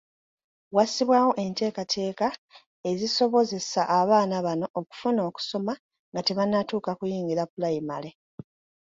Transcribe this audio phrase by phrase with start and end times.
[0.75, 2.27] Wassibwawo enteekateeka
[2.91, 5.73] ezisobozesa abaana bano okufuna okusoma
[6.11, 8.09] nga tebannatuuka kuyingira pulayimale.